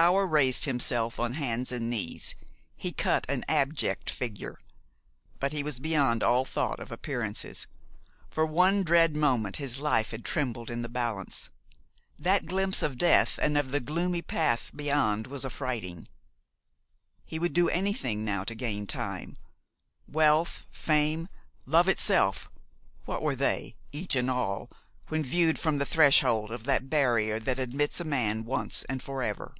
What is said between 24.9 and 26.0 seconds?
when viewed from the